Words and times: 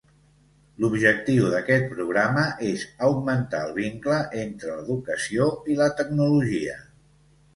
L'objectiu 0.83 1.43
d'aquest 1.55 1.83
programa 1.89 2.45
és 2.69 2.85
augmentar 3.09 3.61
el 3.67 3.75
vincle 3.77 4.17
entre 4.45 4.77
l'educació 4.79 5.51
i 5.75 5.81
la 5.83 5.91
tecnologia. 6.03 6.79